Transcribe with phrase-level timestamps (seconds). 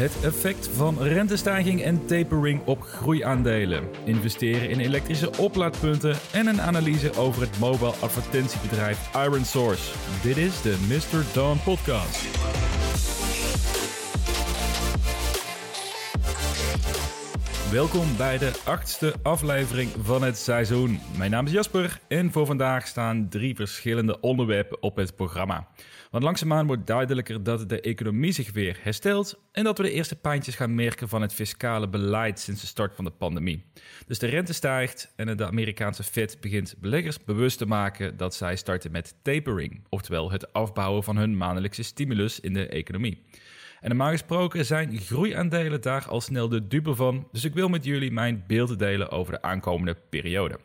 [0.00, 3.88] Het effect van rentestijging en tapering op groeiaandelen.
[4.04, 9.92] Investeren in elektrische oplaadpunten en een analyse over het mobile advertentiebedrijf Iron Source.
[10.22, 11.24] Dit is de Mr.
[11.34, 12.69] Dawn Podcast.
[17.72, 20.98] Welkom bij de achtste aflevering van het seizoen.
[21.18, 25.68] Mijn naam is Jasper en voor vandaag staan drie verschillende onderwerpen op het programma.
[26.10, 30.16] Want langzaamaan wordt duidelijker dat de economie zich weer herstelt en dat we de eerste
[30.16, 33.64] pijntjes gaan merken van het fiscale beleid sinds de start van de pandemie.
[34.06, 38.56] Dus de rente stijgt en de Amerikaanse Fed begint beleggers bewust te maken dat zij
[38.56, 43.22] starten met tapering, oftewel het afbouwen van hun maandelijkse stimulus in de economie.
[43.80, 47.84] En normaal gesproken zijn groeiaandelen daar al snel de dupe van, dus ik wil met
[47.84, 50.58] jullie mijn beelden delen over de aankomende periode.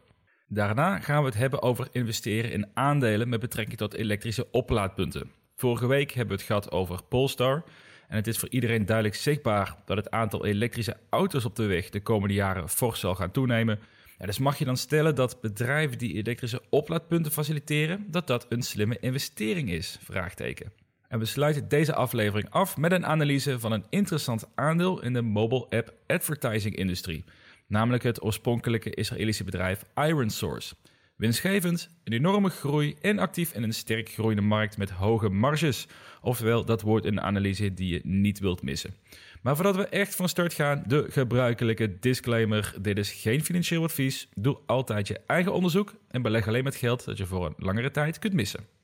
[0.47, 5.31] Daarna gaan we het hebben over investeren in aandelen met betrekking tot elektrische oplaadpunten.
[5.55, 7.63] Vorige week hebben we het gehad over Polestar.
[8.07, 11.89] En het is voor iedereen duidelijk zichtbaar dat het aantal elektrische auto's op de weg
[11.89, 13.79] de komende jaren fors zal gaan toenemen.
[14.17, 18.61] Ja, dus mag je dan stellen dat bedrijven die elektrische oplaadpunten faciliteren, dat dat een
[18.61, 19.99] slimme investering is?
[20.03, 20.84] Vraagteken.
[21.15, 25.21] En we sluiten deze aflevering af met een analyse van een interessant aandeel in de
[25.21, 27.23] mobile app advertising industrie
[27.67, 30.75] namelijk het oorspronkelijke Israëlische bedrijf Iron Source.
[31.15, 35.87] Winstgevend, een enorme groei en actief in een sterk groeiende markt met hoge marges.
[36.21, 38.95] Oftewel, dat wordt een analyse die je niet wilt missen.
[39.41, 42.75] Maar voordat we echt van start gaan, de gebruikelijke disclaimer.
[42.81, 44.27] Dit is geen financieel advies.
[44.33, 47.91] Doe altijd je eigen onderzoek en beleg alleen met geld dat je voor een langere
[47.91, 48.74] tijd kunt missen.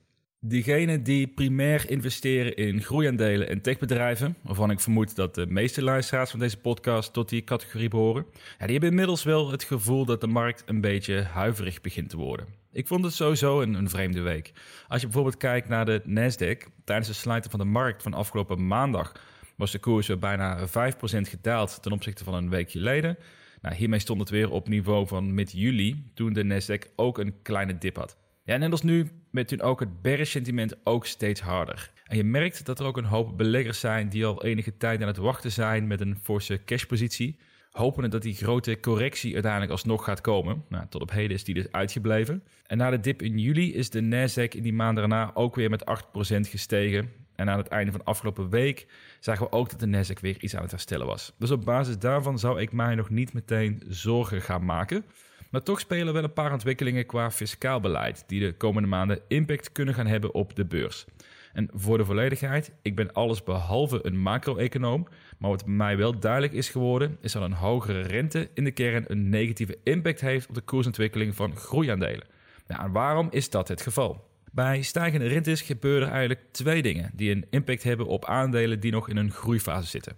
[0.44, 6.30] Diegenen die primair investeren in groeiaandelen en techbedrijven, waarvan ik vermoed dat de meeste luisteraars
[6.30, 8.26] van deze podcast tot die categorie behoren,
[8.58, 12.46] die hebben inmiddels wel het gevoel dat de markt een beetje huiverig begint te worden.
[12.72, 14.52] Ik vond het sowieso een, een vreemde week.
[14.88, 18.68] Als je bijvoorbeeld kijkt naar de Nasdaq, tijdens de sluiten van de markt van afgelopen
[18.68, 19.12] maandag
[19.56, 20.72] was de koers weer bijna 5%
[21.04, 23.18] gedaald ten opzichte van een week geleden.
[23.62, 27.78] Nou, hiermee stond het weer op niveau van mid-juli, toen de Nasdaq ook een kleine
[27.78, 28.21] dip had.
[28.44, 31.92] Ja, net als nu met toen ook het bearish-sentiment ook steeds harder.
[32.04, 35.08] En je merkt dat er ook een hoop beleggers zijn die al enige tijd aan
[35.08, 37.40] het wachten zijn met een forse cashpositie.
[37.72, 40.64] Hopende dat die grote correctie uiteindelijk alsnog gaat komen.
[40.70, 42.44] Nou, tot op heden is die dus uitgebleven.
[42.66, 45.70] En na de dip in juli is de Nasdaq in die maand daarna ook weer
[45.70, 47.12] met 8% gestegen.
[47.36, 48.88] En aan het einde van afgelopen week
[49.20, 51.34] zagen we ook dat de Nasdaq weer iets aan het herstellen was.
[51.38, 55.06] Dus op basis daarvan zou ik mij nog niet meteen zorgen gaan maken.
[55.52, 59.72] Maar toch spelen wel een paar ontwikkelingen qua fiscaal beleid die de komende maanden impact
[59.72, 61.06] kunnen gaan hebben op de beurs.
[61.54, 65.08] En voor de volledigheid, ik ben alles behalve een macro-econoom,
[65.38, 69.06] maar wat mij wel duidelijk is geworden, is dat een hogere rente in de kern
[69.08, 72.28] een negatieve impact heeft op de koersontwikkeling van groeiaandelen.
[72.68, 74.30] Nou, en waarom is dat het geval?
[74.52, 79.10] Bij stijgende rentes gebeuren eigenlijk twee dingen die een impact hebben op aandelen die nog
[79.10, 80.16] in een groeifase zitten.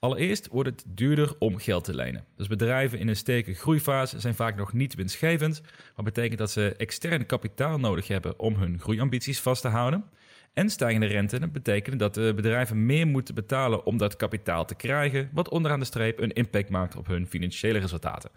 [0.00, 2.24] Allereerst wordt het duurder om geld te lenen.
[2.36, 5.62] Dus bedrijven in een sterke groeifase zijn vaak nog niet winstgevend,
[5.94, 10.04] wat betekent dat ze extern kapitaal nodig hebben om hun groeiambities vast te houden.
[10.52, 15.30] En stijgende rente betekenen dat de bedrijven meer moeten betalen om dat kapitaal te krijgen,
[15.32, 18.30] wat onderaan de streep een impact maakt op hun financiële resultaten.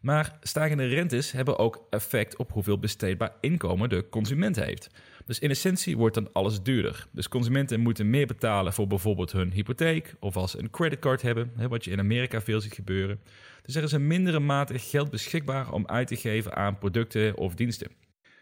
[0.00, 4.90] Maar stijgende rentes hebben ook effect op hoeveel besteedbaar inkomen de consument heeft.
[5.26, 7.06] Dus in essentie wordt dan alles duurder.
[7.12, 11.52] Dus consumenten moeten meer betalen voor bijvoorbeeld hun hypotheek of als ze een creditcard hebben,
[11.68, 13.20] wat je in Amerika veel ziet gebeuren.
[13.62, 17.54] Dus er is een mindere mate geld beschikbaar om uit te geven aan producten of
[17.54, 17.90] diensten.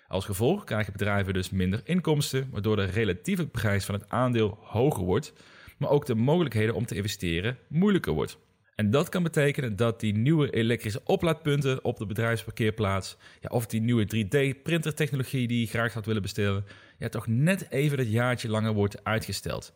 [0.08, 5.04] Als gevolg krijgen bedrijven dus minder inkomsten, waardoor de relatieve prijs van het aandeel hoger
[5.04, 5.32] wordt,
[5.78, 8.38] maar ook de mogelijkheden om te investeren moeilijker wordt.
[8.74, 13.80] En dat kan betekenen dat die nieuwe elektrische oplaadpunten op de bedrijfsparkeerplaats, ja, of die
[13.80, 16.64] nieuwe 3D-printertechnologie die je graag zou willen bestellen,
[16.98, 19.72] ja, toch net even dat jaartje langer wordt uitgesteld.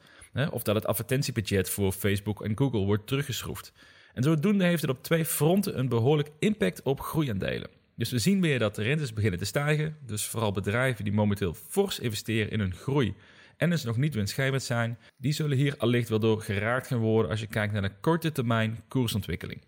[0.51, 3.73] Of dat het advertentiebudget voor Facebook en Google wordt teruggeschroefd.
[4.15, 7.71] En zodoende heeft het op twee fronten een behoorlijk impact op groeiaandelen.
[7.95, 9.97] Dus we zien weer dat de rentes beginnen te stijgen.
[10.07, 13.15] Dus vooral bedrijven die momenteel fors investeren in hun groei
[13.59, 17.31] en dus nog niet winstgevend zijn, die zullen hier allicht wel door geraakt gaan worden
[17.31, 19.61] als je kijkt naar de korte termijn koersontwikkeling.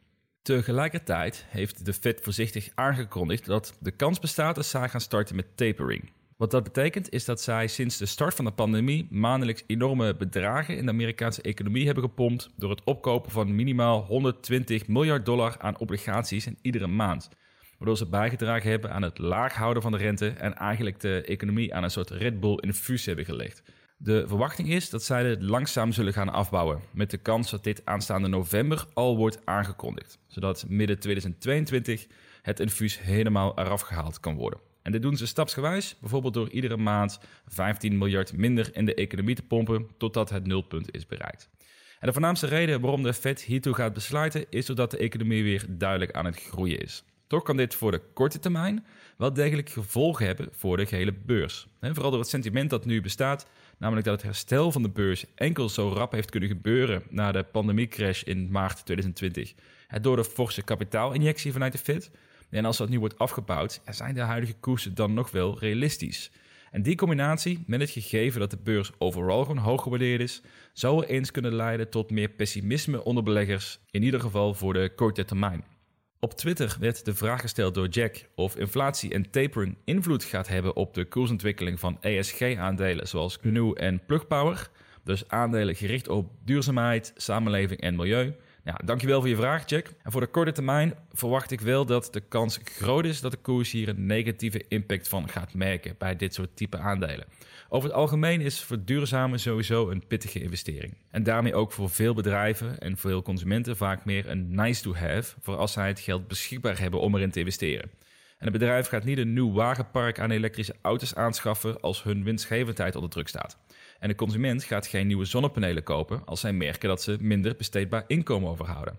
[0.42, 5.56] Tegelijkertijd heeft de Fed voorzichtig aangekondigd dat de kans bestaat dat zij gaan starten met
[5.56, 6.10] tapering.
[6.36, 10.76] Wat dat betekent is dat zij sinds de start van de pandemie maandelijks enorme bedragen
[10.76, 15.78] in de Amerikaanse economie hebben gepompt door het opkopen van minimaal 120 miljard dollar aan
[15.78, 17.28] obligaties in iedere maand.
[17.78, 21.74] Waardoor ze bijgedragen hebben aan het laag houden van de rente en eigenlijk de economie
[21.74, 23.62] aan een soort Red Bull infuus hebben gelegd.
[24.02, 27.82] De verwachting is dat zij het langzaam zullen gaan afbouwen, met de kans dat dit
[27.84, 32.06] aanstaande november al wordt aangekondigd, zodat midden 2022
[32.42, 34.60] het infuus helemaal eraf gehaald kan worden.
[34.82, 39.34] En dit doen ze stapsgewijs, bijvoorbeeld door iedere maand 15 miljard minder in de economie
[39.34, 41.48] te pompen totdat het nulpunt is bereikt.
[41.98, 45.64] En de voornaamste reden waarom de Fed hiertoe gaat besluiten is doordat de economie weer
[45.68, 47.04] duidelijk aan het groeien is.
[47.26, 48.86] Toch kan dit voor de korte termijn
[49.16, 51.66] wel degelijk gevolgen hebben voor de gehele beurs.
[51.80, 53.46] vooral door het sentiment dat nu bestaat,
[53.80, 57.42] namelijk dat het herstel van de beurs enkel zo rap heeft kunnen gebeuren na de
[57.42, 59.54] pandemiecrash in maart 2020.
[60.00, 62.10] Door de forse kapitaalinjectie vanuit de Fed.
[62.50, 66.30] En als dat nu wordt afgebouwd, zijn de huidige koersen dan nog wel realistisch.
[66.70, 70.42] En die combinatie met het gegeven dat de beurs overal gewoon hoog gewaardeerd is,
[70.72, 75.24] zou eens kunnen leiden tot meer pessimisme onder beleggers, in ieder geval voor de korte
[75.24, 75.64] termijn.
[76.22, 80.76] Op Twitter werd de vraag gesteld door Jack of inflatie en tapering invloed gaat hebben
[80.76, 84.70] op de koersontwikkeling van ESG-aandelen zoals GNU en Plug Power.
[85.04, 88.34] Dus aandelen gericht op duurzaamheid, samenleving en milieu.
[88.64, 89.86] Ja, dankjewel voor je vraag, Jack.
[90.02, 93.38] En voor de korte termijn verwacht ik wel dat de kans groot is dat de
[93.42, 97.26] koers hier een negatieve impact van gaat merken bij dit soort type aandelen.
[97.72, 100.94] Over het algemeen is verduurzamen sowieso een pittige investering.
[101.10, 105.34] En daarmee ook voor veel bedrijven en veel consumenten vaak meer een nice to have
[105.40, 107.90] voor als zij het geld beschikbaar hebben om erin te investeren.
[108.38, 112.94] En het bedrijf gaat niet een nieuw wagenpark aan elektrische auto's aanschaffen als hun winstgevendheid
[112.94, 113.58] onder druk staat.
[113.98, 118.04] En de consument gaat geen nieuwe zonnepanelen kopen als zij merken dat ze minder besteedbaar
[118.06, 118.98] inkomen overhouden.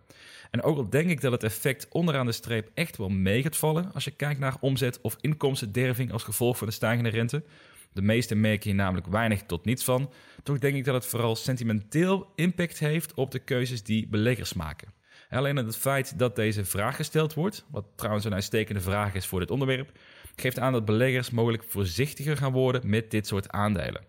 [0.51, 3.57] En ook al denk ik dat het effect onderaan de streep echt wel mee gaat
[3.57, 7.43] vallen als je kijkt naar omzet of inkomstenderving als gevolg van de stijgende rente.
[7.93, 10.11] De meeste merken hier namelijk weinig tot niets van.
[10.43, 14.93] Toch denk ik dat het vooral sentimenteel impact heeft op de keuzes die beleggers maken.
[15.29, 19.39] Alleen het feit dat deze vraag gesteld wordt, wat trouwens een uitstekende vraag is voor
[19.39, 19.91] dit onderwerp,
[20.35, 24.03] geeft aan dat beleggers mogelijk voorzichtiger gaan worden met dit soort aandelen.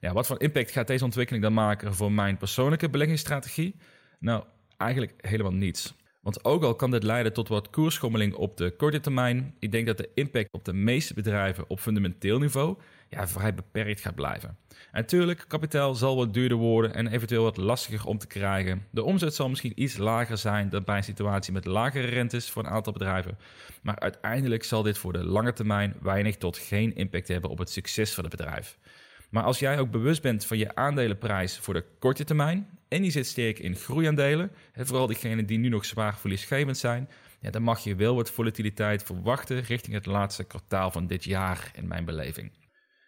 [0.00, 3.76] Wat voor impact gaat deze ontwikkeling dan maken voor mijn persoonlijke beleggingsstrategie?
[4.18, 4.44] Nou,
[4.76, 5.94] eigenlijk helemaal niets.
[6.24, 9.86] Want ook al kan dit leiden tot wat koersschommeling op de korte termijn, ik denk
[9.86, 12.76] dat de impact op de meeste bedrijven op fundamenteel niveau
[13.08, 14.56] ja, vrij beperkt gaat blijven.
[14.68, 18.86] En natuurlijk, kapitaal zal wat duurder worden en eventueel wat lastiger om te krijgen.
[18.90, 22.64] De omzet zal misschien iets lager zijn dan bij een situatie met lagere rentes voor
[22.64, 23.38] een aantal bedrijven.
[23.82, 27.70] Maar uiteindelijk zal dit voor de lange termijn weinig tot geen impact hebben op het
[27.70, 28.78] succes van het bedrijf.
[29.34, 33.10] Maar als jij ook bewust bent van je aandelenprijs voor de korte termijn en je
[33.10, 37.08] zit sterk in groeiaandelen, en vooral diegenen die nu nog zwaar verliesgevend zijn,
[37.40, 41.70] ja, dan mag je wel wat volatiliteit verwachten richting het laatste kwartaal van dit jaar
[41.74, 42.52] in mijn beleving.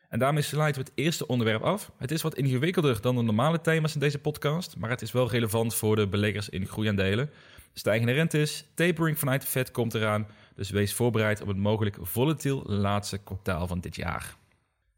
[0.08, 1.92] En daarmee sluiten we het eerste onderwerp af.
[1.98, 5.30] Het is wat ingewikkelder dan de normale thema's in deze podcast, maar het is wel
[5.30, 7.30] relevant voor de beleggers in groeiaandelen.
[7.72, 12.62] Stijgende rentes, tapering vanuit de Fed komt eraan, dus wees voorbereid op het mogelijk volatiel
[12.64, 14.36] laatste kwartaal van dit jaar.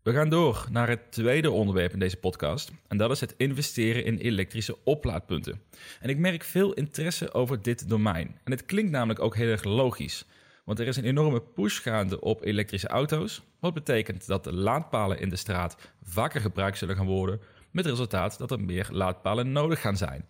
[0.09, 2.73] We gaan door naar het tweede onderwerp in deze podcast.
[2.87, 5.61] En dat is het investeren in elektrische oplaadpunten.
[6.01, 8.39] En ik merk veel interesse over dit domein.
[8.45, 10.25] En het klinkt namelijk ook heel erg logisch.
[10.65, 13.43] Want er is een enorme push gaande op elektrische auto's.
[13.61, 17.41] Wat betekent dat de laadpalen in de straat vaker gebruikt zullen gaan worden.
[17.71, 20.25] Met resultaat dat er meer laadpalen nodig gaan zijn.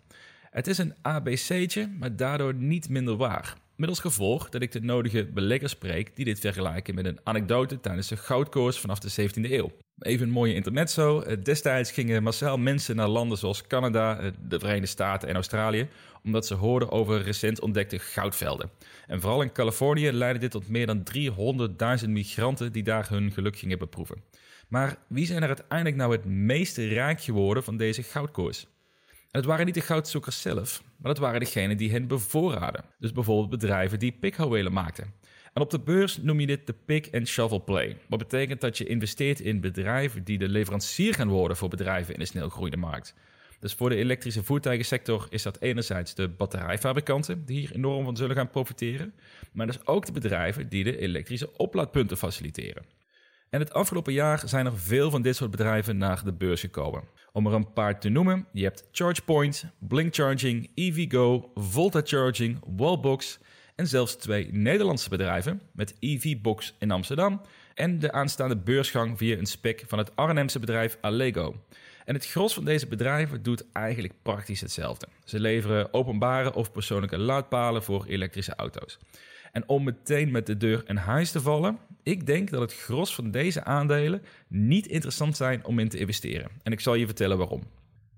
[0.49, 3.55] Het is een ABC'tje, maar daardoor niet minder waar.
[3.79, 7.79] Met als gevolg dat ik de nodige beleggers spreek die dit vergelijken met een anekdote
[7.79, 9.71] tijdens de goudkoers vanaf de 17e eeuw.
[9.99, 11.19] Even een mooie internet zo.
[11.19, 15.87] Eh, destijds gingen massaal mensen naar landen zoals Canada, eh, de Verenigde Staten en Australië,
[16.23, 18.69] omdat ze hoorden over recent ontdekte goudvelden.
[19.07, 23.57] En vooral in Californië leidde dit tot meer dan 300.000 migranten die daar hun geluk
[23.57, 24.23] gingen beproeven.
[24.67, 28.67] Maar wie zijn er uiteindelijk nou het meeste rijk geworden van deze goudkoers?
[29.31, 32.85] Het waren niet de goudzoekers zelf, maar dat waren degenen die hen bevoorraden.
[32.99, 35.13] Dus bijvoorbeeld bedrijven die pikhouwelen maakten.
[35.53, 37.97] En op de beurs noem je dit de pick and shovel play.
[38.07, 42.19] Wat betekent dat je investeert in bedrijven die de leverancier gaan worden voor bedrijven in
[42.19, 43.15] de snel groeiende markt.
[43.59, 48.35] Dus voor de elektrische voertuigensector is dat enerzijds de batterijfabrikanten die hier enorm van zullen
[48.35, 49.13] gaan profiteren,
[49.51, 52.83] maar dus ook de bedrijven die de elektrische oplaadpunten faciliteren.
[53.49, 57.03] En het afgelopen jaar zijn er veel van dit soort bedrijven naar de beurs gekomen.
[57.31, 63.39] Om er een paar te noemen, je hebt ChargePoint, Blink Charging, EVgo, Volta Charging, Wallbox
[63.75, 67.41] en zelfs twee Nederlandse bedrijven met EVBox in Amsterdam
[67.73, 71.55] en de aanstaande beursgang via een spec van het Arnhemse bedrijf Allego.
[72.05, 75.07] En het gros van deze bedrijven doet eigenlijk praktisch hetzelfde.
[75.23, 78.99] Ze leveren openbare of persoonlijke laadpalen voor elektrische auto's.
[79.51, 83.15] En om meteen met de deur in huis te vallen, ik denk dat het gros
[83.15, 86.49] van deze aandelen niet interessant zijn om in te investeren.
[86.63, 87.63] En ik zal je vertellen waarom.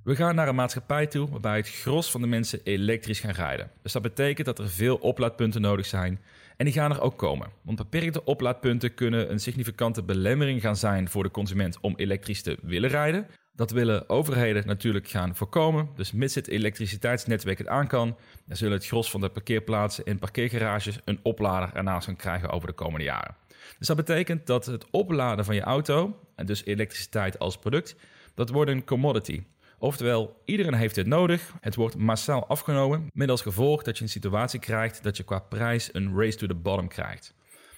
[0.04, 3.72] We gaan naar een maatschappij toe waarbij het gros van de mensen elektrisch gaan rijden.
[3.82, 6.20] Dus dat betekent dat er veel oplaadpunten nodig zijn.
[6.58, 7.50] En die gaan er ook komen.
[7.62, 12.58] Want beperkte oplaadpunten kunnen een significante belemmering gaan zijn voor de consument om elektrisch te
[12.62, 13.28] willen rijden.
[13.54, 15.90] Dat willen overheden natuurlijk gaan voorkomen.
[15.96, 20.20] Dus mits het elektriciteitsnetwerk het aan kan, dan zullen het gros van de parkeerplaatsen en
[20.20, 23.36] parkeergarages een oplader ernaast gaan krijgen over de komende jaren.
[23.78, 27.96] Dus dat betekent dat het opladen van je auto, en dus elektriciteit als product,
[28.34, 29.44] dat wordt een commodity.
[29.80, 31.54] Oftewel, iedereen heeft dit nodig.
[31.62, 35.40] Het wordt massaal afgenomen, met als gevolg dat je een situatie krijgt dat je qua
[35.40, 37.34] prijs een race to the bottom krijgt.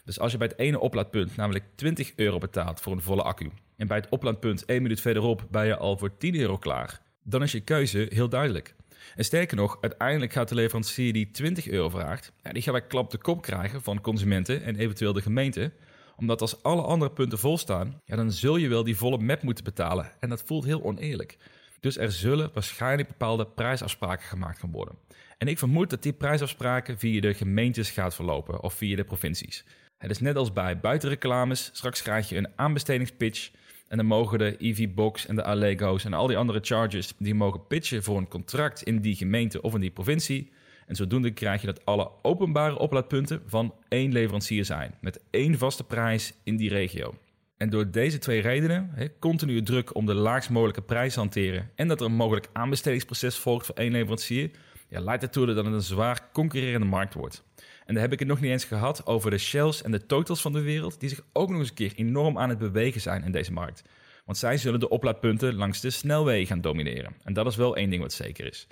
[0.05, 3.51] Dus als je bij het ene oplaadpunt namelijk 20 euro betaalt voor een volle accu
[3.77, 7.43] en bij het oplaadpunt 1 minuut verderop ben je al voor 10 euro klaar, dan
[7.43, 8.75] is je keuze heel duidelijk.
[9.15, 13.11] En sterker nog, uiteindelijk gaat de leverancier die 20 euro vraagt, die gaat bij klap
[13.11, 15.71] de kop krijgen van consumenten en eventueel de gemeente.
[16.15, 19.41] Omdat als alle andere punten vol staan, ja, dan zul je wel die volle map
[19.41, 20.11] moeten betalen.
[20.19, 21.37] En dat voelt heel oneerlijk.
[21.79, 24.97] Dus er zullen waarschijnlijk bepaalde prijsafspraken gemaakt gaan worden.
[25.37, 29.65] En ik vermoed dat die prijsafspraken via de gemeentes gaat verlopen of via de provincies.
[29.97, 31.69] Het is net als bij buitenreclames.
[31.73, 33.51] Straks krijg je een aanbestedingspitch.
[33.93, 37.13] En dan mogen de EV-Box en de Allego's en al die andere chargers...
[37.17, 40.51] die mogen pitchen voor een contract in die gemeente of in die provincie.
[40.87, 44.95] En zodoende krijg je dat alle openbare oplaadpunten van één leverancier zijn.
[45.01, 47.15] Met één vaste prijs in die regio.
[47.57, 51.69] En door deze twee redenen, hè, continue druk om de laagst mogelijke prijs te hanteren...
[51.75, 54.51] en dat er een mogelijk aanbestedingsproces volgt voor één leverancier...
[54.89, 57.43] Ja, leidt ertoe dat het een zwaar concurrerende markt wordt.
[57.85, 60.41] En daar heb ik het nog niet eens gehad over de shells en de totals
[60.41, 63.23] van de wereld, die zich ook nog eens een keer enorm aan het bewegen zijn
[63.23, 63.83] in deze markt.
[64.25, 67.15] Want zij zullen de oplaadpunten langs de snelwegen gaan domineren.
[67.23, 68.67] En dat is wel één ding wat zeker is.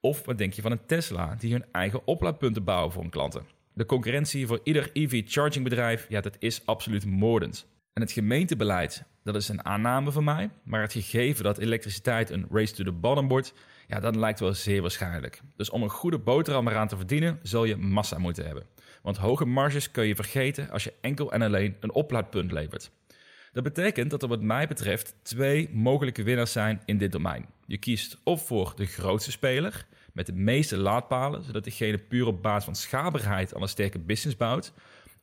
[0.00, 3.46] Of wat denk je van een Tesla die hun eigen oplaadpunten bouwen voor hun klanten?
[3.72, 7.66] De concurrentie voor ieder EV-chargingbedrijf, ja, dat is absoluut moordend.
[7.92, 10.50] En het gemeentebeleid, dat is een aanname van mij.
[10.64, 13.54] Maar het gegeven dat elektriciteit een race to the bottom wordt,
[13.90, 15.40] ja, dat lijkt wel zeer waarschijnlijk.
[15.56, 18.66] Dus om een goede boterham eraan te verdienen, zul je massa moeten hebben.
[19.02, 22.90] Want hoge marges kun je vergeten als je enkel en alleen een oplaadpunt levert.
[23.52, 27.46] Dat betekent dat er wat mij betreft twee mogelijke winnaars zijn in dit domein.
[27.66, 32.42] Je kiest of voor de grootste speler met de meeste laadpalen, zodat diegene puur op
[32.42, 34.72] basis van schaalbaarheid aan een sterke business bouwt.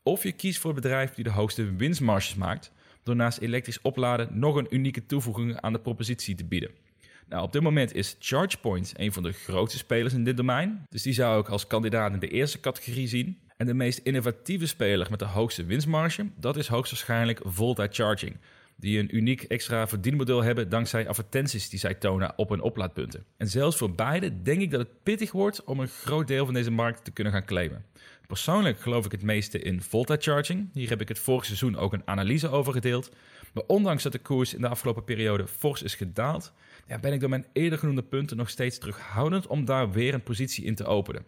[0.04, 2.72] Of je kiest voor het bedrijf die de hoogste winstmarges maakt,
[3.04, 6.87] door naast elektrisch opladen nog een unieke toevoeging aan de propositie te bieden.
[7.29, 10.86] Nou, op dit moment is ChargePoint een van de grootste spelers in dit domein.
[10.89, 13.39] Dus die zou ik als kandidaat in de eerste categorie zien.
[13.57, 18.38] En de meest innovatieve speler met de hoogste winstmarge, dat is hoogstwaarschijnlijk Volta Charging.
[18.75, 23.25] Die een uniek extra verdienmodel hebben dankzij advertenties die zij tonen op hun oplaadpunten.
[23.38, 26.53] En zelfs voor beide denk ik dat het pittig wordt om een groot deel van
[26.53, 27.86] deze markt te kunnen gaan claimen.
[28.27, 30.69] Persoonlijk geloof ik het meeste in Volta Charging.
[30.74, 33.12] Hier heb ik het vorig seizoen ook een analyse over gedeeld.
[33.53, 36.53] Maar ondanks dat de koers in de afgelopen periode fors is gedaald,
[36.88, 40.24] ja, ben ik door mijn eerder genoemde punten nog steeds terughoudend om daar weer een
[40.24, 41.25] positie in te openen.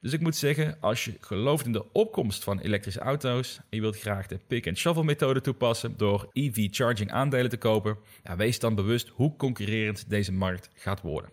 [0.00, 3.80] Dus ik moet zeggen, als je gelooft in de opkomst van elektrische auto's en je
[3.80, 9.08] wilt graag de pick-and-shovel methode toepassen door EV-charging aandelen te kopen, ja, wees dan bewust
[9.08, 11.30] hoe concurrerend deze markt gaat worden.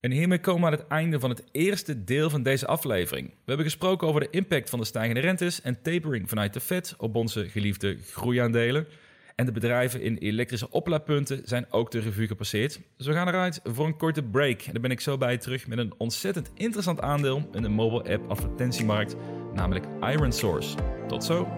[0.00, 3.28] En hiermee komen we aan het einde van het eerste deel van deze aflevering.
[3.28, 6.94] We hebben gesproken over de impact van de stijgende rentes en tapering vanuit de Fed
[6.98, 8.86] op onze geliefde groeiaandelen.
[9.34, 12.80] En de bedrijven in elektrische oplaadpunten zijn ook de revue gepasseerd.
[12.96, 14.62] Dus we gaan eruit voor een korte break.
[14.62, 18.14] En dan ben ik zo bij terug met een ontzettend interessant aandeel in de mobile
[18.14, 19.16] app advertentiemarkt,
[19.54, 20.76] namelijk Iron Source.
[21.08, 21.48] Tot zo!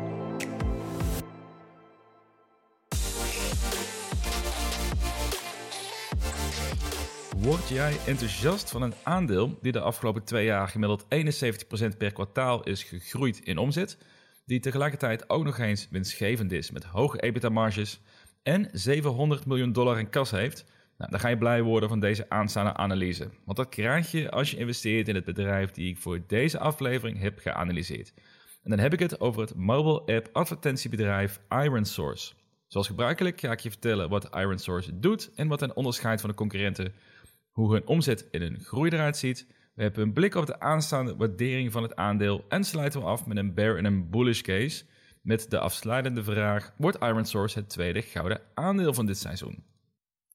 [7.36, 12.62] Word jij enthousiast van een aandeel die de afgelopen twee jaar gemiddeld 71% per kwartaal
[12.62, 13.98] is gegroeid in omzet?
[14.46, 18.00] Die tegelijkertijd ook nog eens winstgevend is met hoge EBITDA-marges
[18.42, 20.64] en 700 miljoen dollar in kas heeft,
[20.98, 23.30] nou, dan ga je blij worden van deze aanstaande analyse.
[23.44, 27.20] Want dat krijg je als je investeert in het bedrijf die ik voor deze aflevering
[27.20, 28.12] heb geanalyseerd.
[28.62, 32.34] En dan heb ik het over het mobile app advertentiebedrijf IronSource.
[32.66, 36.36] Zoals gebruikelijk ga ik je vertellen wat IronSource doet en wat hen onderscheidt van de
[36.36, 36.94] concurrenten,
[37.50, 41.16] hoe hun omzet in hun groei eruit ziet we hebben een blik op de aanstaande
[41.16, 44.84] waardering van het aandeel en sluiten we af met een bear en een bullish case.
[45.22, 49.64] Met de afsluitende vraag: wordt IronSource het tweede gouden aandeel van dit seizoen?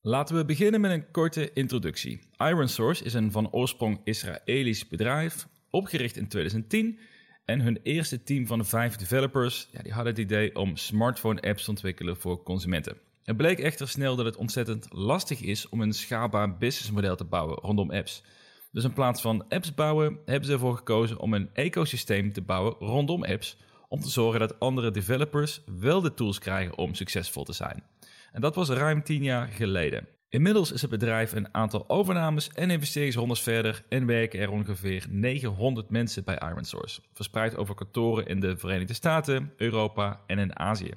[0.01, 2.19] Laten we beginnen met een korte introductie.
[2.37, 6.99] IronSource is een van oorsprong Israëlisch bedrijf, opgericht in 2010.
[7.45, 11.69] En hun eerste team van vijf developers ja, die hadden het idee om smartphone-apps te
[11.69, 12.97] ontwikkelen voor consumenten.
[13.23, 17.57] Het bleek echter snel dat het ontzettend lastig is om een schaalbaar businessmodel te bouwen
[17.57, 18.23] rondom apps.
[18.71, 22.75] Dus in plaats van apps bouwen, hebben ze ervoor gekozen om een ecosysteem te bouwen
[22.79, 27.53] rondom apps, om te zorgen dat andere developers wel de tools krijgen om succesvol te
[27.53, 27.83] zijn.
[28.31, 30.07] En dat was ruim 10 jaar geleden.
[30.29, 35.89] Inmiddels is het bedrijf een aantal overnames en investeringsrondes verder en werken er ongeveer 900
[35.89, 40.93] mensen bij IronSource, verspreid over kantoren in de Verenigde Staten, Europa en in Azië.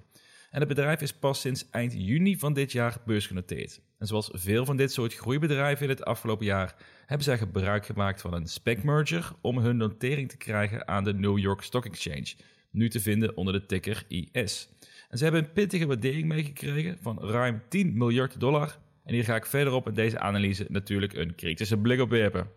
[0.54, 3.80] En het bedrijf is pas sinds eind juni van dit jaar beursgenoteerd.
[3.98, 6.74] En zoals veel van dit soort groeibedrijven in het afgelopen jaar
[7.06, 11.14] hebben zij gebruik gemaakt van een spec merger om hun notering te krijgen aan de
[11.14, 12.34] New York Stock Exchange,
[12.70, 14.68] nu te vinden onder de ticker IS.
[15.08, 19.36] En ze hebben een pittige waardering meegekregen van ruim 10 miljard dollar En hier ga
[19.36, 22.48] ik verderop in deze analyse natuurlijk een kritische blik op werpen.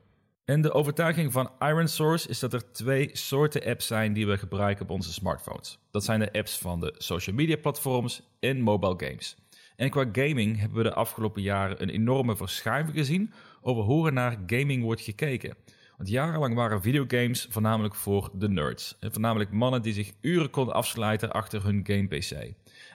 [0.48, 4.38] En de overtuiging van Iron Source is dat er twee soorten apps zijn die we
[4.38, 5.80] gebruiken op onze smartphones.
[5.92, 9.38] Dat zijn de apps van de social media platforms en mobile games.
[9.76, 14.14] En qua gaming hebben we de afgelopen jaren een enorme verschuiving gezien over hoe er
[14.14, 15.56] naar gaming wordt gekeken.
[15.98, 18.98] Want jarenlang waren videogames voornamelijk voor de nerds.
[19.00, 22.32] En voornamelijk mannen die zich uren konden afsluiten achter hun game-PC.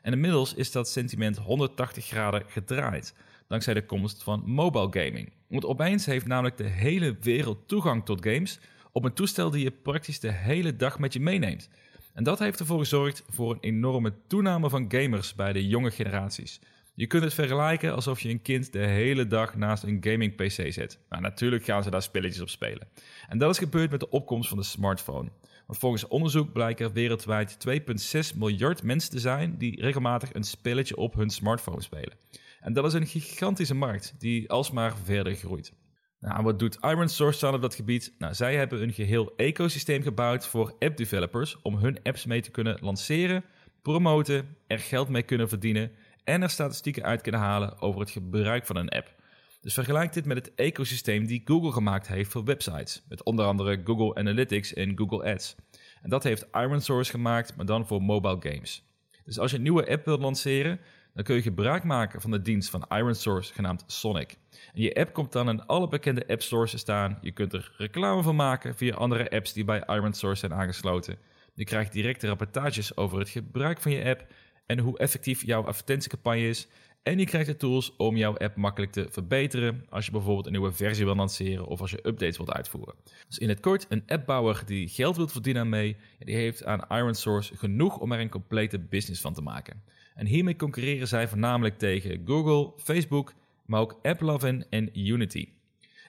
[0.03, 3.15] En inmiddels is dat sentiment 180 graden gedraaid
[3.53, 5.33] dankzij de komst van mobile gaming.
[5.53, 8.59] Want opeens heeft namelijk de hele wereld toegang tot games
[8.93, 11.69] op een toestel die je praktisch de hele dag met je meeneemt.
[12.15, 16.61] En dat heeft ervoor gezorgd voor een enorme toename van gamers bij de jonge generaties.
[16.95, 20.73] Je kunt het vergelijken alsof je een kind de hele dag naast een gaming PC
[20.73, 20.99] zet.
[21.09, 22.89] Nou, natuurlijk gaan ze daar spelletjes op spelen.
[23.29, 25.31] En dat is gebeurd met de opkomst van de smartphone.
[25.67, 27.57] Want volgens onderzoek blijken er wereldwijd
[28.33, 32.13] 2,6 miljard mensen te zijn die regelmatig een spelletje op hun smartphone spelen.
[32.63, 35.73] En dat is een gigantische markt die alsmaar verder groeit.
[36.19, 38.15] Nou, wat doet Iron Source dan op dat gebied?
[38.19, 42.51] Nou, zij hebben een geheel ecosysteem gebouwd voor app developers om hun apps mee te
[42.51, 43.45] kunnen lanceren,
[43.83, 45.93] promoten, er geld mee kunnen verdienen
[46.25, 49.15] en er statistieken uit kunnen halen over het gebruik van een app.
[49.61, 53.81] Dus vergelijk dit met het ecosysteem die Google gemaakt heeft voor websites, met onder andere
[53.85, 55.57] Google Analytics en Google Ads.
[56.03, 58.85] En dat heeft Iron Source gemaakt, maar dan voor mobile games.
[59.25, 60.81] Dus als je een nieuwe app wilt lanceren,
[61.15, 64.39] dan kun je gebruik maken van de dienst van Iron Source genaamd Sonic.
[64.75, 67.19] En je app komt dan in alle bekende app stores te staan.
[67.21, 71.19] Je kunt er reclame van maken via andere apps die bij Iron Source zijn aangesloten.
[71.55, 74.27] Je krijgt directe rapportages over het gebruik van je app
[74.67, 76.69] en hoe effectief jouw advertentiecampagne is.
[77.03, 80.53] En je krijgt de tools om jouw app makkelijk te verbeteren als je bijvoorbeeld een
[80.53, 82.95] nieuwe versie wil lanceren of als je updates wilt uitvoeren.
[83.29, 86.85] Dus in het kort, een appbouwer die geld wilt verdienen aan mee, die heeft aan
[86.89, 89.83] Iron Source genoeg om er een complete business van te maken.
[90.15, 93.33] En hiermee concurreren zij voornamelijk tegen Google, Facebook,
[93.67, 95.49] maar ook AppLovin en Unity.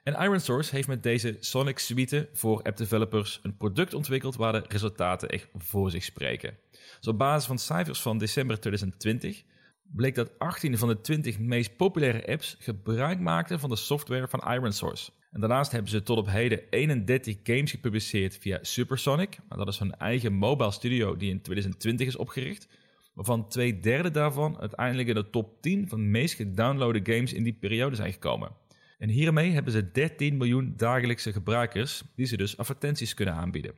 [0.03, 4.65] En IronSource heeft met deze Sonic Suite voor app developers een product ontwikkeld waar de
[4.67, 6.57] resultaten echt voor zich spreken.
[6.71, 9.43] Dus op basis van cijfers van december 2020
[9.83, 14.53] bleek dat 18 van de 20 meest populaire apps gebruik maakten van de software van
[14.53, 15.11] IronSource.
[15.31, 19.37] En daarnaast hebben ze tot op heden 31 games gepubliceerd via Supersonic.
[19.49, 22.67] Dat is hun eigen mobile studio die in 2020 is opgericht
[23.13, 27.43] waarvan twee derde daarvan uiteindelijk in de top 10 van de meest gedownloade games in
[27.43, 28.51] die periode zijn gekomen.
[28.97, 33.73] En hiermee hebben ze 13 miljoen dagelijkse gebruikers die ze dus advertenties kunnen aanbieden.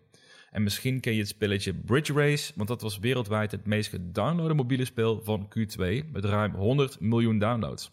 [0.52, 4.54] En misschien ken je het spelletje Bridge Race, want dat was wereldwijd het meest gedownloade
[4.54, 7.92] mobiele spel van Q2 met ruim 100 miljoen downloads.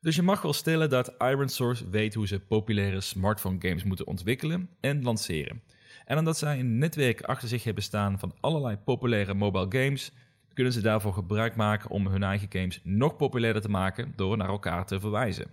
[0.00, 4.06] Dus je mag wel stellen dat Iron Source weet hoe ze populaire smartphone games moeten
[4.06, 5.62] ontwikkelen en lanceren.
[6.04, 10.12] En omdat zij een netwerk achter zich hebben staan van allerlei populaire mobile games,
[10.54, 14.48] kunnen ze daarvoor gebruik maken om hun eigen games nog populairder te maken door naar
[14.48, 15.50] elkaar te verwijzen.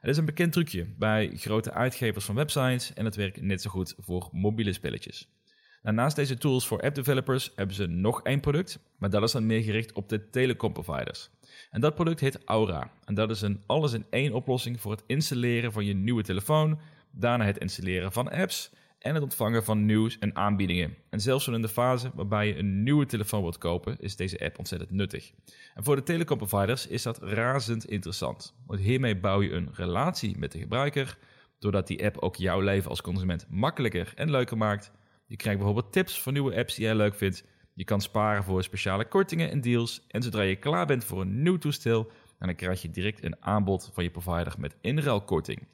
[0.00, 3.70] Het is een bekend trucje bij grote uitgevers van websites en het werkt net zo
[3.70, 5.28] goed voor mobiele spelletjes.
[5.82, 9.46] Naast deze tools voor app developers hebben ze nog één product, maar dat is dan
[9.46, 11.30] meer gericht op de telecom providers.
[11.70, 12.90] En dat product heet Aura.
[13.04, 16.80] En dat is een alles in één oplossing voor het installeren van je nieuwe telefoon,
[17.10, 18.70] daarna het installeren van apps
[19.04, 20.96] en het ontvangen van nieuws en aanbiedingen.
[21.10, 24.58] En zelfs in de fase waarbij je een nieuwe telefoon wilt kopen, is deze app
[24.58, 25.32] ontzettend nuttig.
[25.74, 30.52] En voor de telecomproviders is dat razend interessant, want hiermee bouw je een relatie met
[30.52, 31.18] de gebruiker,
[31.58, 34.92] doordat die app ook jouw leven als consument makkelijker en leuker maakt.
[35.26, 37.44] Je krijgt bijvoorbeeld tips voor nieuwe apps die jij leuk vindt.
[37.74, 40.06] Je kan sparen voor speciale kortingen en deals.
[40.08, 43.90] En zodra je klaar bent voor een nieuw toestel, dan krijg je direct een aanbod
[43.92, 45.66] van je provider met inruilkorting.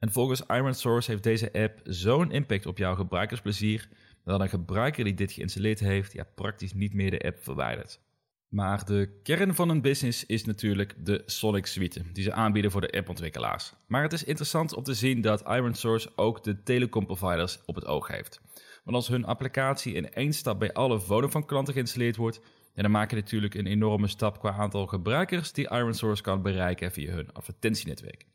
[0.00, 3.88] En volgens Iron Source heeft deze app zo'n impact op jouw gebruikersplezier
[4.24, 8.00] dat een gebruiker die dit geïnstalleerd heeft, ja, praktisch niet meer de app verwijdert.
[8.48, 12.80] Maar de kern van een business is natuurlijk de Sonic Suite, die ze aanbieden voor
[12.80, 13.72] de appontwikkelaars.
[13.86, 17.86] Maar het is interessant om te zien dat Iron Source ook de telecomproviders op het
[17.86, 18.40] oog heeft.
[18.84, 22.40] Want als hun applicatie in één stap bij alle Vodafone-klanten geïnstalleerd wordt,
[22.74, 26.92] dan maak je natuurlijk een enorme stap qua aantal gebruikers die Iron Source kan bereiken
[26.92, 28.26] via hun advertentienetwerk.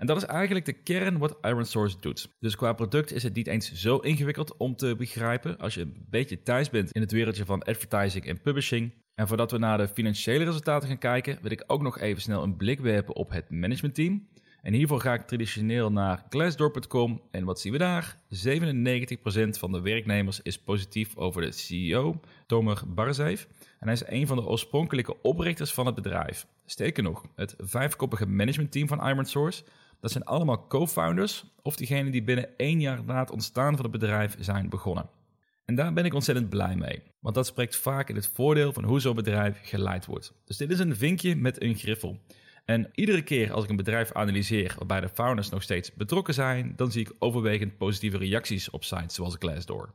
[0.00, 2.28] En dat is eigenlijk de kern wat Iron Source doet.
[2.38, 6.06] Dus qua product is het niet eens zo ingewikkeld om te begrijpen als je een
[6.10, 8.94] beetje thuis bent in het wereldje van advertising en publishing.
[9.14, 12.42] En voordat we naar de financiële resultaten gaan kijken, wil ik ook nog even snel
[12.42, 14.28] een blik werpen op het managementteam.
[14.62, 18.16] En hiervoor ga ik traditioneel naar Glassdoor.com en wat zien we daar?
[18.28, 23.48] 97% van de werknemers is positief over de CEO, Tomer Barzeef.
[23.78, 26.46] En hij is een van de oorspronkelijke oprichters van het bedrijf.
[26.64, 29.64] Sterker nog, het vijfkoppige managementteam van Iron Source
[30.00, 33.92] dat zijn allemaal co-founders of diegenen die binnen één jaar na het ontstaan van het
[33.92, 35.08] bedrijf zijn begonnen.
[35.64, 38.84] En daar ben ik ontzettend blij mee, want dat spreekt vaak in het voordeel van
[38.84, 40.32] hoe zo'n bedrijf geleid wordt.
[40.44, 42.18] Dus dit is een vinkje met een griffel.
[42.64, 46.72] En iedere keer als ik een bedrijf analyseer waarbij de founders nog steeds betrokken zijn,
[46.76, 49.94] dan zie ik overwegend positieve reacties op sites zoals Glassdoor.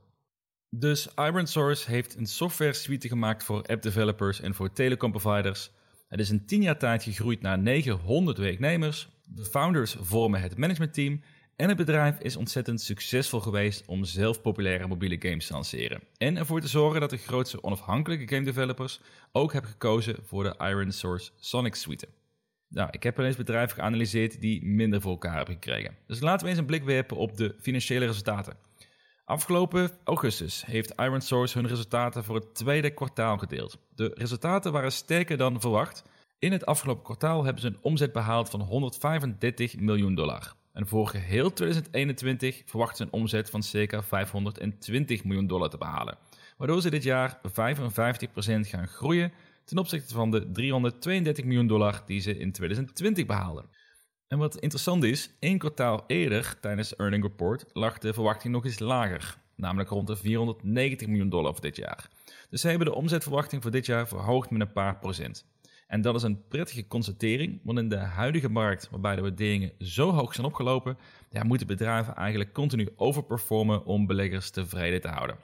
[0.69, 5.71] Dus Iron Source heeft een software suite gemaakt voor app developers en voor telecom providers.
[6.07, 9.09] Het is in 10 jaar tijd gegroeid naar 900 werknemers.
[9.25, 11.21] De founders vormen het managementteam
[11.55, 16.01] en het bedrijf is ontzettend succesvol geweest om zelf populaire mobiele games te lanceren.
[16.17, 20.55] En ervoor te zorgen dat de grootste onafhankelijke game developers ook hebben gekozen voor de
[20.57, 22.07] Iron Source Sonic Suite.
[22.67, 25.97] Nou, ik heb wel eens bedrijven geanalyseerd die minder voor elkaar hebben gekregen.
[26.07, 28.57] Dus laten we eens een blik werpen op de financiële resultaten.
[29.25, 33.77] Afgelopen augustus heeft Iron Source hun resultaten voor het tweede kwartaal gedeeld.
[33.95, 36.03] De resultaten waren sterker dan verwacht.
[36.39, 40.55] In het afgelopen kwartaal hebben ze een omzet behaald van 135 miljoen dollar.
[40.73, 46.17] En voor geheel 2021 verwachten ze een omzet van circa 520 miljoen dollar te behalen.
[46.57, 47.41] Waardoor ze dit jaar 55%
[48.61, 49.31] gaan groeien
[49.65, 53.69] ten opzichte van de 332 miljoen dollar die ze in 2020 behaalden.
[54.27, 58.79] En wat interessant is, één kwartaal eerder tijdens earning report lag de verwachting nog eens
[58.79, 62.09] lager, namelijk rond de 490 miljoen dollar voor dit jaar.
[62.49, 65.45] Dus ze hebben de omzetverwachting voor dit jaar verhoogd met een paar procent.
[65.95, 70.11] En dat is een prettige constatering, want in de huidige markt, waarbij de waarderingen zo
[70.11, 70.97] hoog zijn opgelopen,
[71.29, 75.35] ja, moeten bedrijven eigenlijk continu overperformen om beleggers tevreden te houden.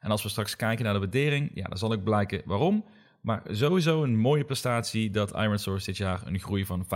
[0.00, 2.84] En als we straks kijken naar de waardering, ja, dan zal ik blijken waarom.
[3.20, 6.86] Maar sowieso een mooie prestatie dat Ironsource dit jaar een groei van 55%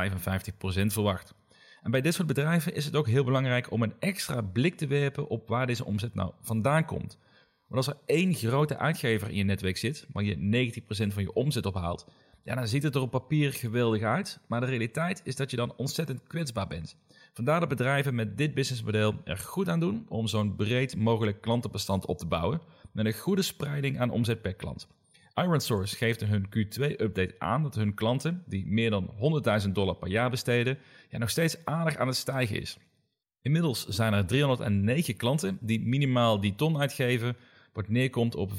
[0.87, 1.35] verwacht.
[1.83, 4.87] En bij dit soort bedrijven is het ook heel belangrijk om een extra blik te
[4.87, 7.19] werpen op waar deze omzet nou vandaan komt.
[7.69, 11.33] Want als er één grote uitgever in je netwerk zit, waar je 90% van je
[11.33, 12.07] omzet ophaalt,
[12.45, 14.41] ja, dan ziet het er op papier geweldig uit.
[14.47, 16.97] Maar de realiteit is dat je dan ontzettend kwetsbaar bent.
[17.33, 22.07] Vandaar dat bedrijven met dit businessmodel er goed aan doen om zo'n breed mogelijk klantenbestand
[22.07, 22.61] op te bouwen,
[22.93, 24.89] met een goede spreiding aan omzet per klant.
[25.35, 29.11] IronSource geeft in hun Q2-update aan dat hun klanten, die meer dan
[29.65, 30.79] 100.000 dollar per jaar besteden,
[31.09, 32.79] ja, nog steeds aardig aan het stijgen is.
[33.43, 37.37] Inmiddels zijn er 309 klanten die minimaal die ton uitgeven,
[37.73, 38.55] wat neerkomt op 94%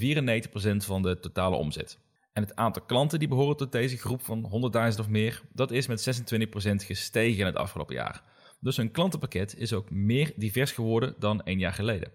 [0.78, 1.98] van de totale omzet.
[2.34, 5.88] En het aantal klanten die behoren tot deze groep van 100.000 of meer, dat is
[5.88, 8.24] met 26% gestegen in het afgelopen jaar.
[8.60, 12.12] Dus hun klantenpakket is ook meer divers geworden dan een jaar geleden.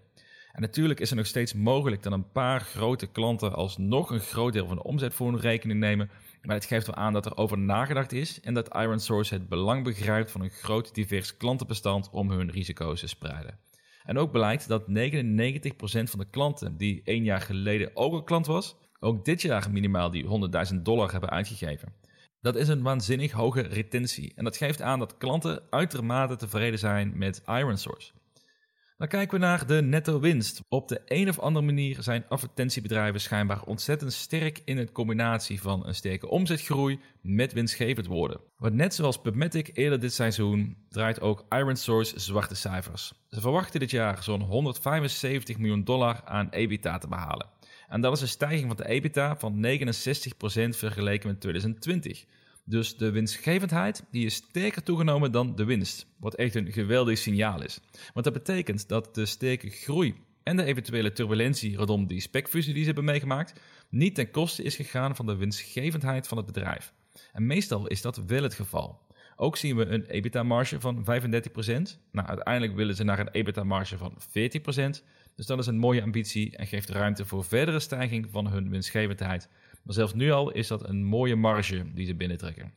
[0.51, 4.53] En natuurlijk is er nog steeds mogelijk dat een paar grote klanten alsnog een groot
[4.53, 6.09] deel van de omzet voor hun rekening nemen.
[6.41, 9.49] Maar het geeft wel aan dat er over nagedacht is en dat Iron Source het
[9.49, 13.59] belang begrijpt van een groot divers klantenbestand om hun risico's te spreiden.
[14.03, 14.89] En ook blijkt dat 99%
[15.81, 20.11] van de klanten die één jaar geleden ook een klant was, ook dit jaar minimaal
[20.11, 20.25] die
[20.73, 21.93] 100.000 dollar hebben uitgegeven.
[22.41, 27.11] Dat is een waanzinnig hoge retentie en dat geeft aan dat klanten uitermate tevreden zijn
[27.15, 28.11] met Iron Source.
[28.99, 30.61] Dan kijken we naar de netto winst.
[30.69, 35.87] Op de een of andere manier zijn advertentiebedrijven schijnbaar ontzettend sterk in het combinatie van
[35.87, 38.41] een sterke omzetgroei met winstgevend worden.
[38.57, 43.13] Want net zoals PubMatic eerder dit seizoen draait ook IronSource zwarte cijfers.
[43.29, 47.47] Ze verwachten dit jaar zo'n 175 miljoen dollar aan EBITDA te behalen.
[47.89, 52.25] En dat is een stijging van de EBITDA van 69% vergeleken met 2020.
[52.63, 57.63] Dus de winstgevendheid die is sterker toegenomen dan de winst, wat echt een geweldig signaal
[57.63, 57.79] is.
[58.13, 62.81] Want dat betekent dat de sterke groei en de eventuele turbulentie rondom die specfusie die
[62.81, 66.93] ze hebben meegemaakt, niet ten koste is gegaan van de winstgevendheid van het bedrijf.
[67.33, 69.07] En meestal is dat wel het geval.
[69.35, 71.05] Ook zien we een EBITDA-marge van 35%.
[72.11, 74.17] Nou, uiteindelijk willen ze naar een EBITDA-marge van
[74.99, 75.03] 40%.
[75.39, 79.49] Dus dat is een mooie ambitie en geeft ruimte voor verdere stijging van hun winstgevendheid
[79.83, 82.73] maar zelfs nu al is dat een mooie marge die ze binnentrekken.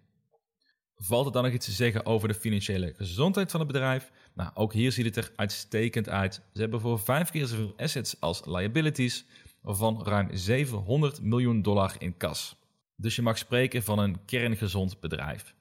[0.96, 4.11] Valt er dan nog iets te zeggen over de financiële gezondheid van het bedrijf?
[4.35, 6.35] Nou, ook hier ziet het er uitstekend uit.
[6.53, 9.25] Ze hebben voor vijf keer zoveel assets als liabilities,
[9.61, 12.57] waarvan ruim 700 miljoen dollar in kas.
[12.96, 15.55] Dus je mag spreken van een kerngezond bedrijf.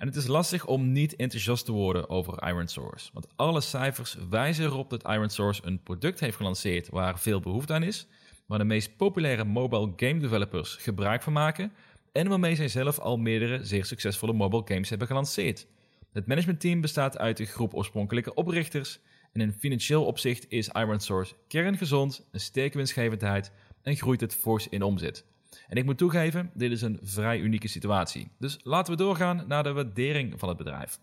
[0.00, 4.16] En het is lastig om niet enthousiast te worden over Iron Source, want alle cijfers
[4.30, 8.06] wijzen erop dat Iron Source een product heeft gelanceerd waar veel behoefte aan is,
[8.46, 11.72] waar de meest populaire mobile game developers gebruik van maken
[12.12, 15.66] en waarmee zij zelf al meerdere zeer succesvolle mobile games hebben gelanceerd.
[16.12, 19.00] Het managementteam bestaat uit een groep oorspronkelijke oprichters
[19.32, 24.82] en in financieel opzicht is ironSource kerngezond, een sterke winstgevendheid en groeit het fors in
[24.82, 25.24] omzet.
[25.68, 28.30] En ik moet toegeven, dit is een vrij unieke situatie.
[28.38, 30.98] Dus laten we doorgaan naar de waardering van het bedrijf.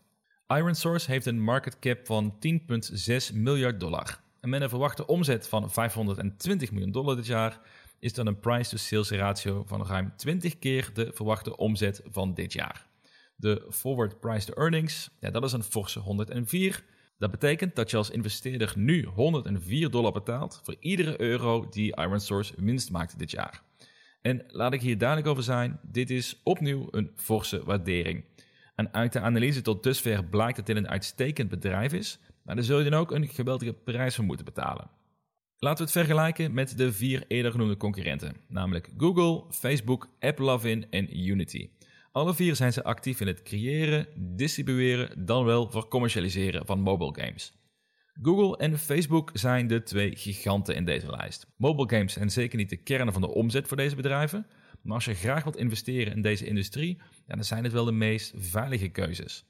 [0.48, 2.36] ironSource heeft een market cap van
[3.30, 4.20] 10,6 miljard dollar.
[4.42, 7.60] En met een verwachte omzet van 520 miljoen dollar dit jaar
[8.00, 12.86] is dan een price-to-sales ratio van ruim 20 keer de verwachte omzet van dit jaar.
[13.36, 16.84] De forward price to earnings, ja, dat is een forse 104.
[17.18, 22.54] Dat betekent dat je als investeerder nu 104 dollar betaalt voor iedere euro die IronSource
[22.58, 23.62] winst maakt dit jaar.
[24.22, 28.26] En laat ik hier duidelijk over zijn, dit is opnieuw een forse waardering.
[28.76, 32.64] En uit de analyse tot dusver blijkt dat dit een uitstekend bedrijf is, maar daar
[32.64, 34.90] zul je dan ook een geweldige prijs voor moeten betalen.
[35.60, 41.28] Laten we het vergelijken met de vier eerder genoemde concurrenten, namelijk Google, Facebook, AppLovin en
[41.28, 41.70] Unity.
[42.12, 47.14] Alle vier zijn ze actief in het creëren, distribueren, dan wel voor commercialiseren van mobile
[47.22, 47.54] games.
[48.22, 51.48] Google en Facebook zijn de twee giganten in deze lijst.
[51.56, 54.48] Mobile games zijn zeker niet de kern van de omzet voor deze bedrijven,
[54.82, 58.34] maar als je graag wilt investeren in deze industrie, dan zijn het wel de meest
[58.36, 59.46] veilige keuzes.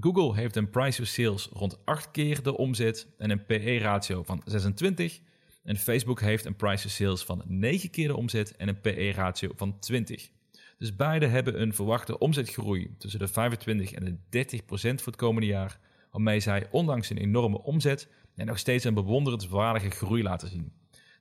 [0.00, 4.42] Google heeft een price to sales rond 8 keer de omzet en een PE-ratio van
[4.44, 5.20] 26.
[5.64, 9.52] En Facebook heeft een price to sales van 9 keer de omzet en een PE-ratio
[9.56, 10.30] van 20.
[10.78, 15.20] Dus beide hebben een verwachte omzetgroei tussen de 25 en de 30 procent voor het
[15.20, 15.78] komende jaar,
[16.16, 20.72] waarmee zij ondanks een enorme omzet nog steeds een bewonderenswaardige groei laten zien.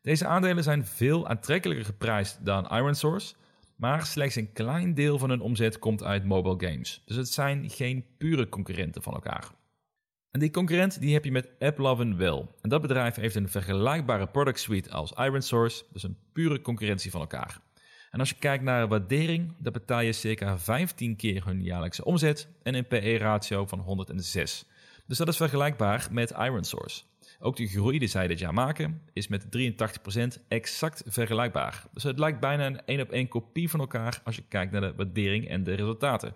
[0.02, 3.36] Deze aandelen zijn veel aantrekkelijker geprijsd dan ironSource,
[3.76, 7.02] maar slechts een klein deel van hun omzet komt uit mobile games.
[7.06, 9.52] Dus het zijn geen pure concurrenten van elkaar.
[10.32, 12.56] En die concurrent die heb je met AppLovin wel.
[12.62, 17.22] En dat bedrijf heeft een vergelijkbare product suite als ironSource, dus een pure concurrentie van
[17.22, 17.60] elkaar.
[18.12, 22.48] En als je kijkt naar waardering, dan betaal je circa 15 keer hun jaarlijkse omzet
[22.64, 24.66] en een PE-ratio van 106.
[25.08, 27.04] Dus dat is vergelijkbaar met ironSource.
[27.40, 29.46] Ook de groei die zij dit jaar maken is met
[30.38, 31.86] 83% exact vergelijkbaar.
[31.94, 34.82] Dus het lijkt bijna een één op één kopie van elkaar als je kijkt naar
[34.82, 36.34] de waardering en de resultaten.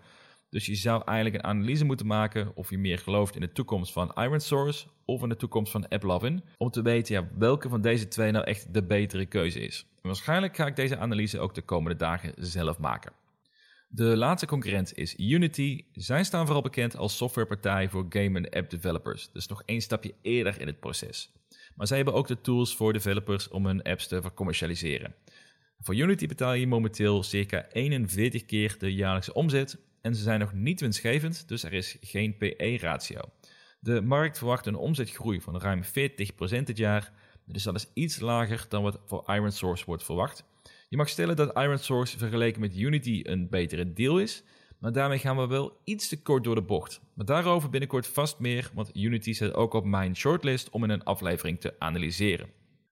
[0.49, 3.91] Dus je zou eigenlijk een analyse moeten maken of je meer gelooft in de toekomst
[3.91, 8.08] van ironSource of in de toekomst van AppLovin, om te weten ja, welke van deze
[8.08, 9.86] twee nou echt de betere keuze is.
[10.01, 13.12] En waarschijnlijk ga ik deze analyse ook de komende dagen zelf maken.
[13.91, 15.86] De laatste concurrent is Unity.
[15.93, 20.62] Zij staan vooral bekend als softwarepartij voor game- en app-developers, dus nog één stapje eerder
[20.62, 21.32] in het proces.
[21.75, 25.15] Maar zij hebben ook de tools voor developers om hun apps te vercommercialiseren.
[25.80, 30.54] Voor Unity betaal je momenteel circa 41 keer de jaarlijkse omzet en ze zijn nog
[30.54, 33.21] niet winstgevend, dus er is geen PE-ratio.
[33.80, 35.88] De markt verwacht een omzetgroei van ruim 40%
[36.63, 37.12] dit jaar,
[37.45, 40.43] dus dat is iets lager dan wat voor ironSource wordt verwacht.
[40.89, 44.43] Je mag stellen dat ironSource vergeleken met Unity een betere deal is,
[44.80, 47.02] maar daarmee gaan we wel iets te kort door de bocht.
[47.13, 51.04] Maar daarover binnenkort vast meer, want Unity zit ook op mijn shortlist om in een
[51.04, 52.49] aflevering te analyseren.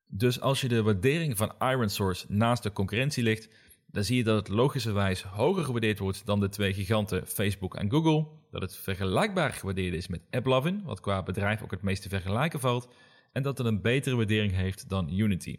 [0.08, 3.50] Dus als je de waardering van ironSource naast de concurrentie ligt,
[3.86, 7.92] dan zie je dat het logischerwijs hoger gewaardeerd wordt dan de twee giganten Facebook en
[7.92, 12.10] Google, dat het vergelijkbaar gewaardeerd is met AppLovin, wat qua bedrijf ook het meest te
[12.10, 12.94] vergelijken valt,
[13.32, 15.58] en dat het een betere waardering heeft dan Unity.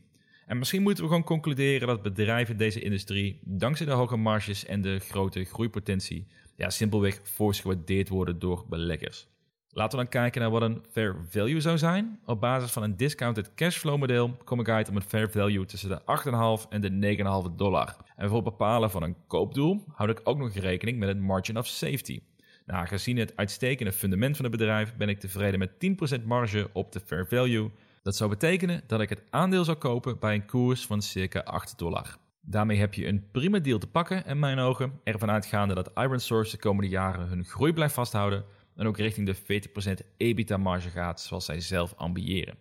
[0.48, 4.80] En misschien moeten we gewoon concluderen dat bedrijven deze industrie, dankzij de hoge marges en
[4.80, 9.28] de grote groeipotentie, ja, simpelweg fors gewaardeerd worden door beleggers.
[9.70, 12.20] Laten we dan kijken naar wat een fair value zou zijn.
[12.24, 15.88] Op basis van een discounted cashflow model kom ik uit op een fair value tussen
[15.88, 16.00] de
[16.62, 17.16] 8,5 en de
[17.50, 17.96] 9,5 dollar.
[18.16, 21.58] En voor het bepalen van een koopdoel houd ik ook nog rekening met een margin
[21.58, 22.20] of safety.
[22.66, 26.92] Nou, gezien het uitstekende fundament van het bedrijf ben ik tevreden met 10% marge op
[26.92, 27.70] de fair value
[28.08, 31.78] dat zou betekenen dat ik het aandeel zou kopen bij een koers van circa 8
[31.78, 32.16] dollar.
[32.40, 36.50] Daarmee heb je een prima deal te pakken in mijn ogen, ervan uitgaande dat ironSource
[36.50, 38.44] de komende jaren hun groei blijft vasthouden
[38.76, 39.62] en ook richting de
[40.02, 42.58] 40% EBITDA-marge gaat zoals zij zelf ambiëren.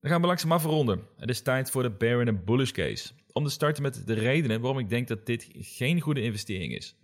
[0.00, 1.02] Dan gaan we langzaam afronden.
[1.16, 3.12] Het is tijd voor de bear en bullish case.
[3.32, 6.96] Om te starten met de redenen waarom ik denk dat dit geen goede investering is.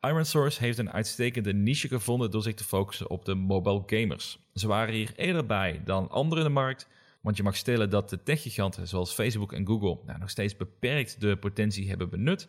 [0.00, 4.38] ironSource heeft een uitstekende niche gevonden door zich te focussen op de mobile gamers.
[4.54, 6.88] Ze waren hier eerder bij dan anderen in de markt,
[7.20, 11.20] want je mag stellen dat de techgiganten zoals Facebook en Google nou, nog steeds beperkt
[11.20, 12.48] de potentie hebben benut.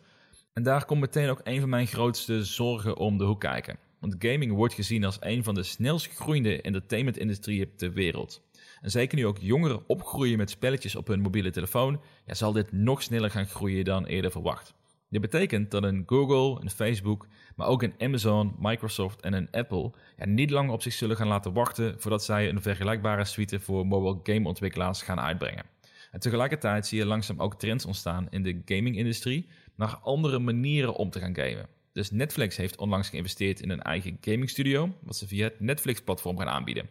[0.52, 3.78] En daar komt meteen ook een van mijn grootste zorgen om de hoek kijken.
[4.00, 8.42] Want gaming wordt gezien als een van de snelst groeiende entertainment-industrieën ter wereld.
[8.80, 12.72] En zeker nu ook jongeren opgroeien met spelletjes op hun mobiele telefoon, ja, zal dit
[12.72, 14.74] nog sneller gaan groeien dan eerder verwacht.
[15.10, 19.92] Dit betekent dat een Google, een Facebook, maar ook een Amazon, Microsoft en een Apple
[20.16, 23.86] ja, niet lang op zich zullen gaan laten wachten voordat zij een vergelijkbare suite voor
[23.86, 25.64] mobile gameontwikkelaars gaan uitbrengen.
[26.10, 31.10] En tegelijkertijd zie je langzaam ook trends ontstaan in de gaming-industrie naar andere manieren om
[31.10, 31.68] te gaan gamen.
[31.92, 36.38] Dus Netflix heeft onlangs geïnvesteerd in een eigen gaming studio, wat ze via het Netflix-platform
[36.38, 36.88] gaan aanbieden.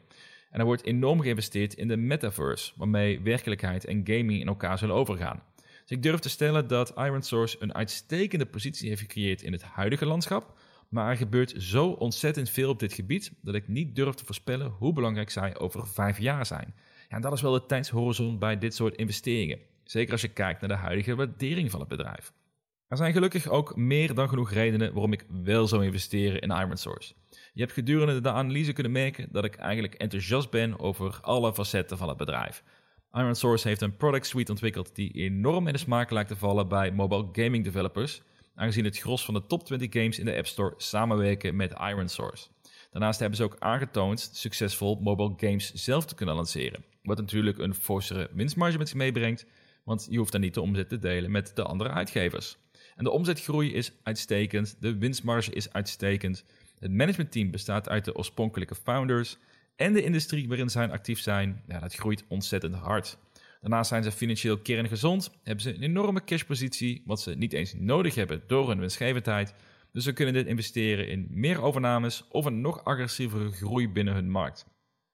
[0.49, 4.95] En er wordt enorm geïnvesteerd in de metaverse, waarmee werkelijkheid en gaming in elkaar zullen
[4.95, 5.43] overgaan.
[5.89, 10.05] Dus ik durf te stellen dat ironSource een uitstekende positie heeft gecreëerd in het huidige
[10.05, 10.57] landschap,
[10.89, 14.71] maar er gebeurt zo ontzettend veel op dit gebied dat ik niet durf te voorspellen
[14.71, 16.73] hoe belangrijk zij over vijf jaar zijn.
[17.09, 19.59] Ja, en dat is wel de tijdshorizon bij dit soort investeringen.
[19.83, 22.33] Zeker als je kijkt naar de huidige waardering van het bedrijf.
[22.87, 27.13] Er zijn gelukkig ook meer dan genoeg redenen waarom ik wel zou investeren in ironSource.
[27.53, 31.97] Je hebt gedurende de analyse kunnen merken dat ik eigenlijk enthousiast ben over alle facetten
[31.97, 32.63] van het bedrijf.
[33.13, 36.91] ironSource heeft een product suite ontwikkeld die enorm in de smaak lijkt te vallen bij
[36.91, 38.21] mobile gaming developers
[38.55, 42.09] aangezien het gros van de top 20 games in de App Store samenwerken met Iron
[42.09, 42.47] Source.
[42.91, 46.83] Daarnaast hebben ze ook aangetoond succesvol mobile games zelf te kunnen lanceren.
[47.03, 49.45] Wat natuurlijk een forsere winstmarge met zich meebrengt,
[49.83, 52.57] want je hoeft dan niet de omzet te delen met de andere uitgevers.
[52.95, 56.45] En de omzetgroei is uitstekend, de winstmarge is uitstekend.
[56.79, 59.37] Het managementteam bestaat uit de oorspronkelijke founders
[59.79, 63.17] en de industrie waarin zij actief zijn, ja, dat groeit ontzettend hard.
[63.61, 68.15] Daarnaast zijn ze financieel kerngezond, hebben ze een enorme cashpositie, wat ze niet eens nodig
[68.15, 69.53] hebben door hun winstgevendheid.
[69.91, 74.31] Dus ze kunnen dit investeren in meer overnames of een nog agressievere groei binnen hun
[74.31, 74.65] markt.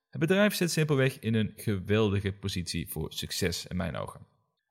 [0.10, 4.22] Het bedrijf zit simpelweg in een geweldige positie voor succes in mijn ogen.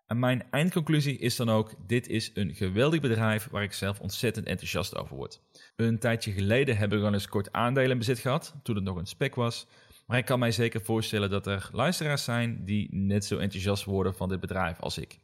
[0.07, 4.47] En mijn eindconclusie is dan ook: dit is een geweldig bedrijf waar ik zelf ontzettend
[4.47, 5.41] enthousiast over word.
[5.77, 8.97] Een tijdje geleden hebben we al eens kort aandelen in bezit gehad, toen het nog
[8.97, 9.67] een spec was.
[10.07, 14.15] Maar ik kan mij zeker voorstellen dat er luisteraars zijn die net zo enthousiast worden
[14.15, 15.19] van dit bedrijf als ik.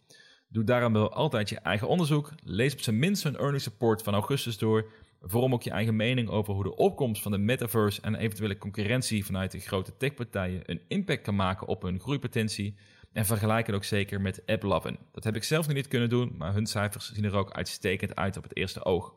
[0.49, 2.33] Doe daarom wel altijd je eigen onderzoek.
[2.45, 4.91] Lees op zijn minst hun earnings report van augustus door.
[5.23, 9.25] Vorm ook je eigen mening over hoe de opkomst van de metaverse en eventuele concurrentie
[9.25, 12.77] vanuit de grote techpartijen een impact kan maken op hun groeipotentie.
[13.13, 14.99] En vergelijk het ook zeker met AppLovin.
[15.13, 18.17] Dat heb ik zelf nog niet kunnen doen, maar hun cijfers zien er ook uitstekend
[18.17, 19.15] uit op het eerste oog.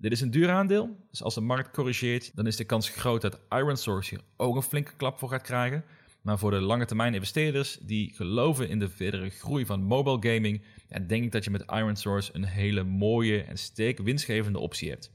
[0.00, 3.20] Dit is een duur aandeel, dus als de markt corrigeert, dan is de kans groot
[3.20, 5.84] dat IronSource hier ook een flinke klap voor gaat krijgen.
[6.22, 10.62] Maar voor de lange termijn investeerders die geloven in de verdere groei van mobile gaming,
[10.88, 15.12] ja, denk ik dat je met IronSource een hele mooie en sterk winstgevende optie hebt.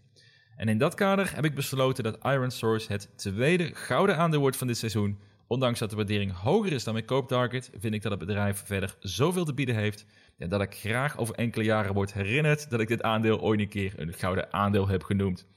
[0.56, 4.68] En in dat kader heb ik besloten dat IronSource het tweede gouden aandeel wordt van
[4.68, 5.20] dit seizoen.
[5.48, 8.96] Ondanks dat de waardering hoger is dan mijn kooptarget, vind ik dat het bedrijf verder
[9.00, 10.06] zoveel te bieden heeft
[10.38, 13.68] ja, dat ik graag over enkele jaren word herinnerd dat ik dit aandeel ooit een
[13.68, 15.48] keer een gouden aandeel heb genoemd.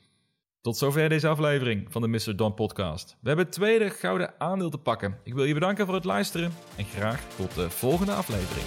[0.60, 2.36] Tot zover deze aflevering van de Mr.
[2.36, 3.16] Don podcast.
[3.20, 5.18] We hebben het tweede gouden aandeel te pakken.
[5.24, 8.66] Ik wil je bedanken voor het luisteren en graag tot de volgende aflevering.